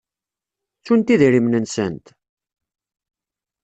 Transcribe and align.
Ttunt 0.77 1.13
idrimen-nsent? 1.13 2.05